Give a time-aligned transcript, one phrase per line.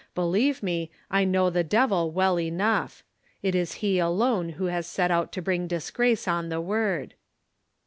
[0.15, 3.03] Believe me, I know the devil well enough.
[3.43, 7.13] It is he alone who has set out to brinir dis<rrace on the Word."